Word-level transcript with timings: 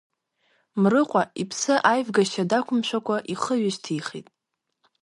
Мрыҟәа, 0.81 1.23
иԥсы 1.41 1.73
аивгашьа 1.91 2.49
дақәымшәакәа, 2.49 3.17
ихы 3.33 3.55
ҩышьҭихит. 3.61 4.27